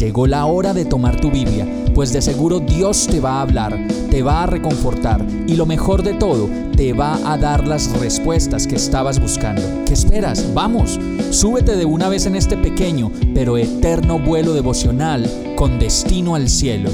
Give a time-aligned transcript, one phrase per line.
[0.00, 3.78] Llegó la hora de tomar tu Biblia, pues de seguro Dios te va a hablar,
[4.10, 8.66] te va a reconfortar y lo mejor de todo, te va a dar las respuestas
[8.66, 9.60] que estabas buscando.
[9.84, 10.54] ¿Qué esperas?
[10.54, 16.48] Vamos, súbete de una vez en este pequeño pero eterno vuelo devocional con destino al
[16.48, 16.88] cielo.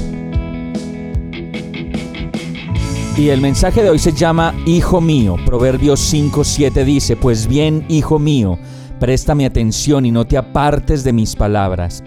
[3.17, 5.37] Y el mensaje de hoy se llama Hijo mío.
[5.45, 8.59] Proverbios 5:7 dice, Pues bien, hijo mío,
[8.99, 12.03] préstame atención y no te apartes de mis palabras.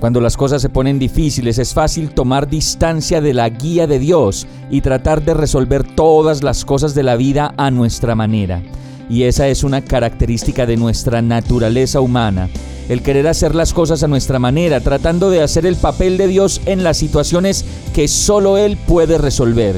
[0.00, 4.46] Cuando las cosas se ponen difíciles es fácil tomar distancia de la guía de Dios
[4.70, 8.62] y tratar de resolver todas las cosas de la vida a nuestra manera.
[9.10, 12.48] Y esa es una característica de nuestra naturaleza humana,
[12.88, 16.62] el querer hacer las cosas a nuestra manera, tratando de hacer el papel de Dios
[16.64, 19.76] en las situaciones que solo Él puede resolver.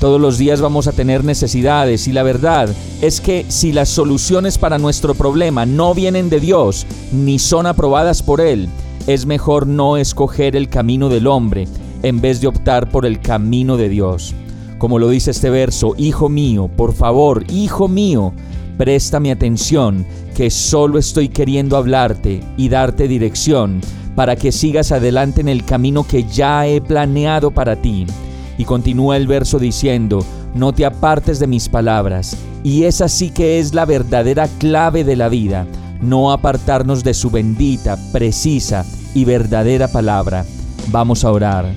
[0.00, 2.70] Todos los días vamos a tener necesidades y la verdad
[3.02, 8.22] es que si las soluciones para nuestro problema no vienen de Dios ni son aprobadas
[8.22, 8.68] por Él,
[9.06, 11.66] es mejor no escoger el camino del hombre
[12.02, 14.34] en vez de optar por el camino de Dios.
[14.78, 18.32] Como lo dice este verso, Hijo mío, por favor, Hijo mío,
[18.78, 23.80] préstame atención, que solo estoy queriendo hablarte y darte dirección
[24.14, 28.06] para que sigas adelante en el camino que ya he planeado para ti.
[28.58, 32.36] Y continúa el verso diciendo, no te apartes de mis palabras.
[32.62, 35.66] Y esa sí que es la verdadera clave de la vida
[36.02, 40.44] no apartarnos de su bendita, precisa y verdadera palabra.
[40.88, 41.72] Vamos a orar.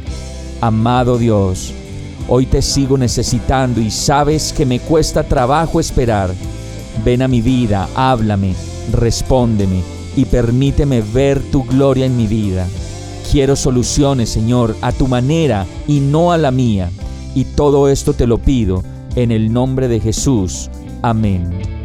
[0.61, 1.73] Amado Dios,
[2.27, 6.33] hoy te sigo necesitando y sabes que me cuesta trabajo esperar.
[7.03, 8.55] Ven a mi vida, háblame,
[8.91, 9.81] respóndeme
[10.15, 12.67] y permíteme ver tu gloria en mi vida.
[13.31, 16.89] Quiero soluciones, Señor, a tu manera y no a la mía.
[17.35, 18.83] Y todo esto te lo pido
[19.15, 20.69] en el nombre de Jesús.
[21.01, 21.84] Amén.